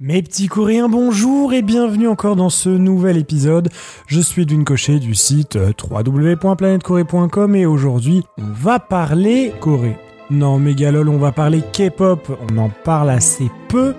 [0.00, 3.68] Mes petits coréens, bonjour et bienvenue encore dans ce nouvel épisode.
[4.06, 9.96] Je suis d'une cochée du site euh, www.planetcorée.com et aujourd'hui, on va parler Corée.
[10.30, 12.30] Non, mégalol, on va parler K-pop.
[12.48, 13.96] On en parle assez peu.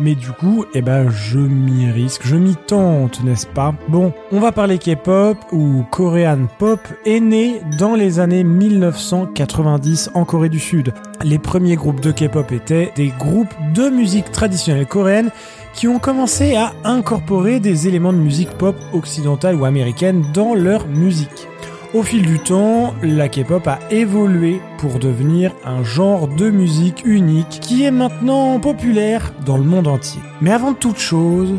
[0.00, 3.74] Mais du coup, eh ben, je m'y risque, je m'y tente, n'est-ce pas?
[3.88, 10.24] Bon, on va parler K-pop ou Korean Pop est né dans les années 1990 en
[10.24, 10.94] Corée du Sud.
[11.24, 15.30] Les premiers groupes de K-pop étaient des groupes de musique traditionnelle coréenne
[15.74, 20.86] qui ont commencé à incorporer des éléments de musique pop occidentale ou américaine dans leur
[20.86, 21.48] musique.
[21.94, 27.60] Au fil du temps, la K-pop a évolué pour devenir un genre de musique unique
[27.62, 30.20] qui est maintenant populaire dans le monde entier.
[30.42, 31.54] Mais avant toute chose,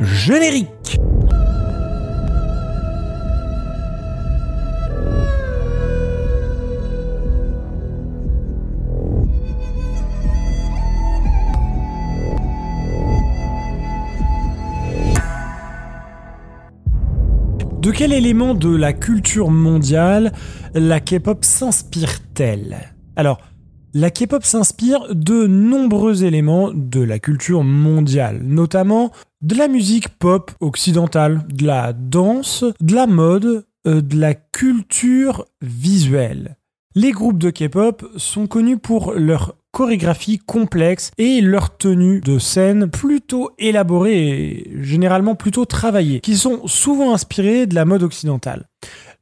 [0.00, 0.98] générique
[17.92, 20.32] De quel élément de la culture mondiale
[20.72, 22.94] la K-pop s'inspire-t-elle?
[23.16, 23.38] Alors,
[23.92, 29.12] la K-pop s'inspire de nombreux éléments de la culture mondiale, notamment
[29.42, 35.44] de la musique pop occidentale, de la danse, de la mode, euh, de la culture
[35.60, 36.56] visuelle.
[36.94, 42.90] Les groupes de K-pop sont connus pour leur chorégraphie complexe et leur tenue de scène
[42.90, 48.68] plutôt élaborée et généralement plutôt travaillée, qui sont souvent inspirées de la mode occidentale.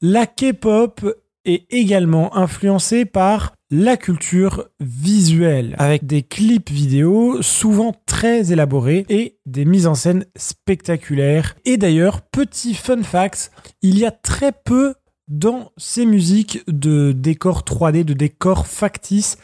[0.03, 1.05] La K-pop
[1.45, 9.39] est également influencée par la culture visuelle, avec des clips vidéo souvent très élaborés et
[9.47, 11.55] des mises en scène spectaculaires.
[11.65, 14.95] Et d'ailleurs, petit fun fact, il y a très peu
[15.29, 19.39] dans ces musiques de décors 3D, de décors factices,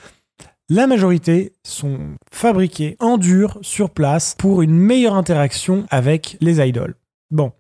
[0.69, 1.98] la majorité sont
[2.33, 6.97] fabriquées en dur sur place pour une meilleure interaction avec les idoles.
[7.31, 7.53] Bon,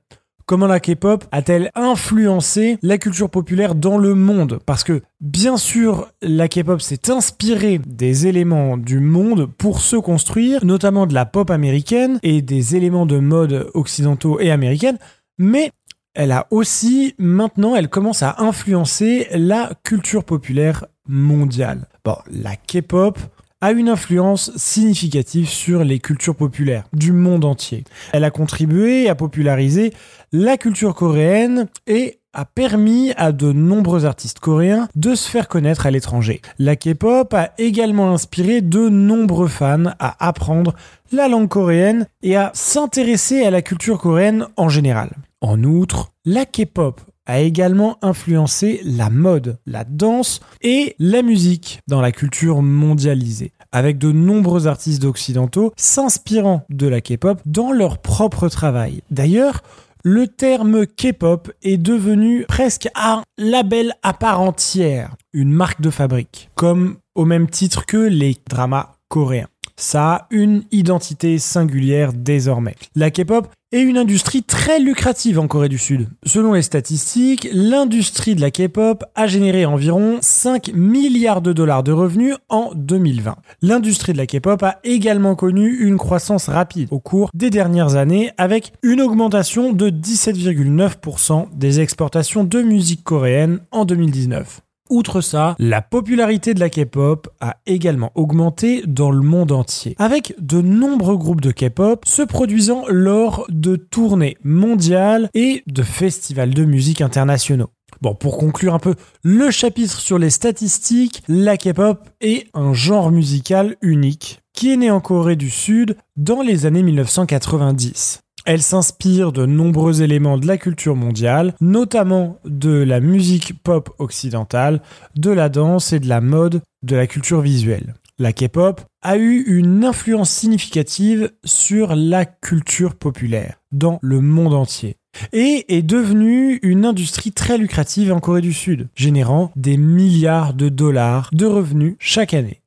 [0.44, 4.58] comment la K-pop a-t-elle influencé la culture populaire dans le monde?
[4.66, 10.64] Parce que bien sûr, la K-pop s'est inspirée des éléments du monde pour se construire,
[10.64, 14.98] notamment de la pop américaine et des éléments de mode occidentaux et américaines,
[15.38, 15.70] mais
[16.14, 21.86] elle a aussi, maintenant, elle commence à influencer la culture populaire mondiale.
[22.30, 23.18] La K-pop
[23.60, 27.84] a une influence significative sur les cultures populaires du monde entier.
[28.12, 29.92] Elle a contribué à populariser
[30.32, 35.86] la culture coréenne et a permis à de nombreux artistes coréens de se faire connaître
[35.86, 36.42] à l'étranger.
[36.58, 40.74] La K-pop a également inspiré de nombreux fans à apprendre
[41.12, 45.10] la langue coréenne et à s'intéresser à la culture coréenne en général.
[45.40, 52.00] En outre, la K-pop a également influencé la mode, la danse et la musique dans
[52.00, 58.48] la culture mondialisée, avec de nombreux artistes occidentaux s'inspirant de la K-pop dans leur propre
[58.48, 59.02] travail.
[59.10, 59.62] D'ailleurs,
[60.04, 66.48] le terme K-pop est devenu presque un label à part entière, une marque de fabrique,
[66.54, 69.48] comme au même titre que les dramas coréens.
[69.78, 72.76] Ça a une identité singulière désormais.
[72.94, 76.08] La K-pop est une industrie très lucrative en Corée du Sud.
[76.24, 81.92] Selon les statistiques, l'industrie de la K-pop a généré environ 5 milliards de dollars de
[81.92, 83.36] revenus en 2020.
[83.60, 88.30] L'industrie de la K-pop a également connu une croissance rapide au cours des dernières années
[88.38, 94.62] avec une augmentation de 17,9% des exportations de musique coréenne en 2019.
[94.88, 100.34] Outre ça, la popularité de la K-pop a également augmenté dans le monde entier, avec
[100.38, 106.64] de nombreux groupes de K-pop se produisant lors de tournées mondiales et de festivals de
[106.64, 107.70] musique internationaux.
[108.00, 113.10] Bon, pour conclure un peu le chapitre sur les statistiques, la K-pop est un genre
[113.10, 118.20] musical unique qui est né en Corée du Sud dans les années 1990.
[118.46, 124.80] Elle s'inspire de nombreux éléments de la culture mondiale, notamment de la musique pop occidentale,
[125.16, 127.94] de la danse et de la mode, de la culture visuelle.
[128.20, 134.96] La K-pop a eu une influence significative sur la culture populaire dans le monde entier
[135.32, 140.68] et est devenue une industrie très lucrative en Corée du Sud, générant des milliards de
[140.68, 142.62] dollars de revenus chaque année.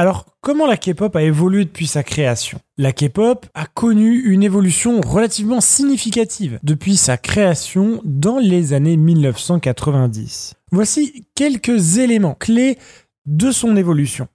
[0.00, 2.58] Alors, comment la K-pop a évolué depuis sa création?
[2.78, 10.54] La K-pop a connu une évolution relativement significative depuis sa création dans les années 1990.
[10.72, 12.78] Voici quelques éléments clés
[13.26, 14.26] de son évolution.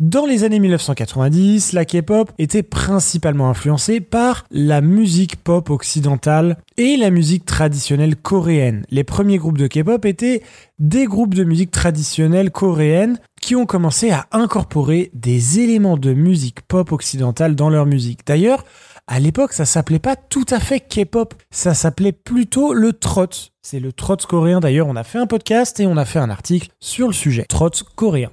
[0.00, 6.96] Dans les années 1990, la K-pop était principalement influencée par la musique pop occidentale et
[6.96, 8.84] la musique traditionnelle coréenne.
[8.90, 10.42] Les premiers groupes de K-pop étaient
[10.80, 16.62] des groupes de musique traditionnelle coréenne qui ont commencé à incorporer des éléments de musique
[16.62, 18.20] pop occidentale dans leur musique.
[18.24, 18.64] D'ailleurs,
[19.08, 23.26] à l'époque, ça s'appelait pas tout à fait K-pop, ça s'appelait plutôt le trot.
[23.60, 26.30] C'est le trot coréen d'ailleurs, on a fait un podcast et on a fait un
[26.30, 27.44] article sur le sujet.
[27.48, 28.30] Trot coréen.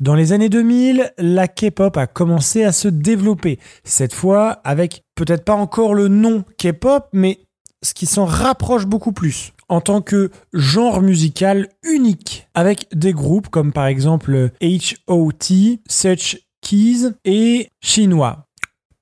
[0.00, 5.44] Dans les années 2000, la K-pop a commencé à se développer, cette fois avec peut-être
[5.44, 7.40] pas encore le nom K-pop, mais
[7.82, 13.48] ce qui s'en rapproche beaucoup plus en tant que genre musical unique, avec des groupes
[13.48, 14.50] comme par exemple
[15.08, 18.46] HOT, Such Keys et Chinois.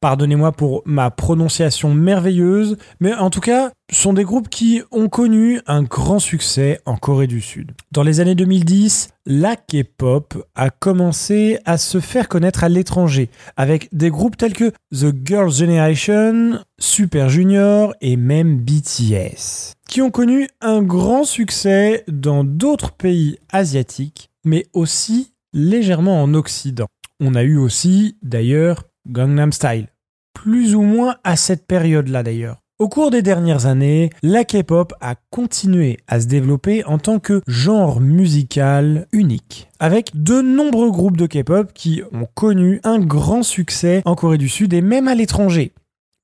[0.03, 5.61] Pardonnez-moi pour ma prononciation merveilleuse, mais en tout cas, sont des groupes qui ont connu
[5.69, 7.71] un grand succès en Corée du Sud.
[7.93, 13.91] Dans les années 2010, la K-pop a commencé à se faire connaître à l'étranger, avec
[13.93, 20.49] des groupes tels que The Girls' Generation, Super Junior et même BTS, qui ont connu
[20.61, 26.89] un grand succès dans d'autres pays asiatiques, mais aussi légèrement en Occident.
[27.21, 29.89] On a eu aussi, d'ailleurs, Gangnam Style,
[30.33, 32.63] plus ou moins à cette période-là d'ailleurs.
[32.79, 37.41] Au cours des dernières années, la K-pop a continué à se développer en tant que
[37.47, 44.03] genre musical unique, avec de nombreux groupes de K-pop qui ont connu un grand succès
[44.05, 45.73] en Corée du Sud et même à l'étranger.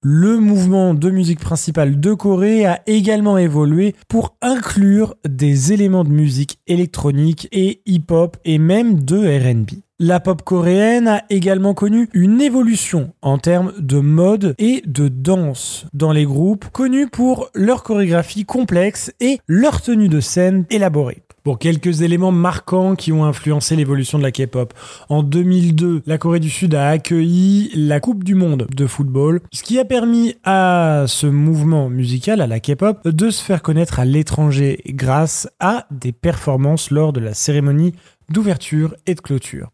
[0.02, 6.10] Le mouvement de musique principale de Corée a également évolué pour inclure des éléments de
[6.10, 9.80] musique électronique et hip-hop et même de RB.
[10.00, 15.86] La pop coréenne a également connu une évolution en termes de mode et de danse
[15.92, 21.24] dans les groupes connus pour leur chorégraphie complexe et leur tenue de scène élaborée.
[21.42, 24.72] Pour quelques éléments marquants qui ont influencé l'évolution de la K-pop.
[25.08, 29.64] En 2002, la Corée du Sud a accueilli la Coupe du Monde de football, ce
[29.64, 34.04] qui a permis à ce mouvement musical, à la K-pop, de se faire connaître à
[34.04, 37.94] l'étranger grâce à des performances lors de la cérémonie
[38.30, 39.70] d'ouverture et de clôture.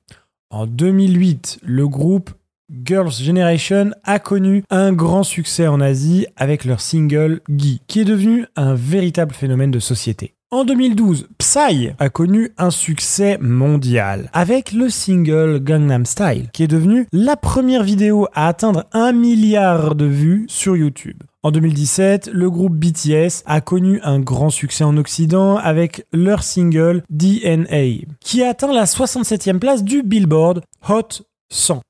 [0.51, 2.31] En 2008, le groupe
[2.71, 8.05] Girls' Generation a connu un grand succès en Asie avec leur single Gi, qui est
[8.05, 10.35] devenu un véritable phénomène de société.
[10.55, 16.69] En 2012, Psy a connu un succès mondial avec le single Gangnam Style, qui est
[16.69, 21.21] devenu la première vidéo à atteindre un milliard de vues sur YouTube.
[21.43, 27.03] En 2017, le groupe BTS a connu un grand succès en Occident avec leur single
[27.11, 31.83] DNA, qui a atteint la 67e place du Billboard Hot 100.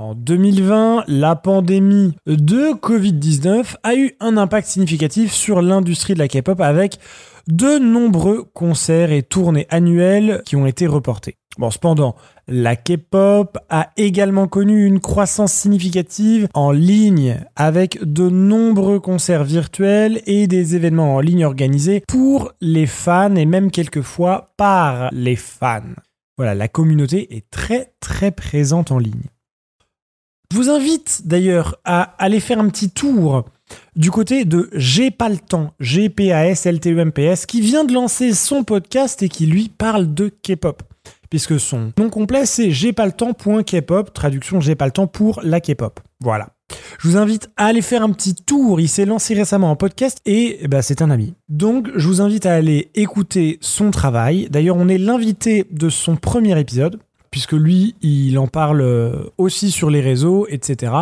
[0.00, 6.26] En 2020, la pandémie de Covid-19 a eu un impact significatif sur l'industrie de la
[6.26, 6.98] K-pop avec
[7.48, 11.36] de nombreux concerts et tournées annuelles qui ont été reportés.
[11.58, 12.16] Bon, cependant,
[12.48, 20.22] la K-pop a également connu une croissance significative en ligne avec de nombreux concerts virtuels
[20.24, 25.82] et des événements en ligne organisés pour les fans et même quelquefois par les fans.
[26.38, 29.28] Voilà, la communauté est très très présente en ligne.
[30.52, 33.44] Je vous invite d'ailleurs à aller faire un petit tour
[33.94, 39.28] du côté de J'ai pas le temps, G-P-A-S-L-T-E-M-P-S, qui vient de lancer son podcast et
[39.28, 40.82] qui lui parle de K-pop.
[41.30, 45.40] Puisque son nom complet c'est j'ai pas le temps.kpop, traduction j'ai pas le temps pour
[45.44, 46.00] la K-pop.
[46.18, 46.48] Voilà.
[46.98, 48.80] Je vous invite à aller faire un petit tour.
[48.80, 51.34] Il s'est lancé récemment en podcast et bah, c'est un ami.
[51.48, 54.48] Donc, je vous invite à aller écouter son travail.
[54.50, 56.98] D'ailleurs, on est l'invité de son premier épisode
[57.30, 60.92] puisque lui, il en parle euh, aussi sur les réseaux, etc.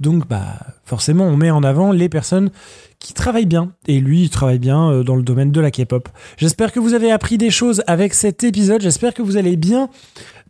[0.00, 2.50] Donc, bah, forcément, on met en avant les personnes
[2.98, 3.72] qui travaillent bien.
[3.86, 6.08] Et lui, il travaille bien euh, dans le domaine de la K-pop.
[6.36, 8.80] J'espère que vous avez appris des choses avec cet épisode.
[8.80, 9.88] J'espère que vous allez bien.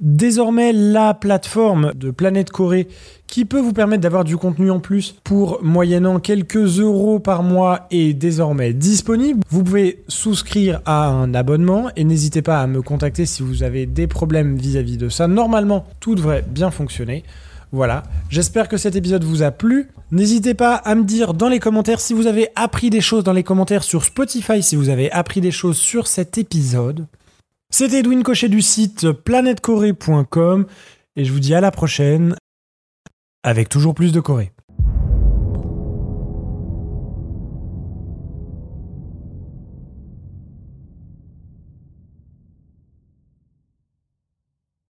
[0.01, 2.89] Désormais, la plateforme de Planète Corée
[3.27, 7.87] qui peut vous permettre d'avoir du contenu en plus pour moyennant quelques euros par mois
[7.91, 9.41] est désormais disponible.
[9.51, 13.85] Vous pouvez souscrire à un abonnement et n'hésitez pas à me contacter si vous avez
[13.85, 15.29] des problèmes vis-à-vis -vis de ça.
[15.29, 17.25] Normalement, tout devrait bien fonctionner.
[17.71, 19.89] Voilà, j'espère que cet épisode vous a plu.
[20.11, 23.35] N'hésitez pas à me dire dans les commentaires si vous avez appris des choses dans
[23.35, 27.07] les commentaires sur Spotify, si vous avez appris des choses sur cet épisode.
[27.71, 30.67] C'était Edwin Cochet du site planetcorée.com
[31.17, 32.35] et je vous dis à la prochaine
[33.43, 34.53] avec toujours plus de Corée.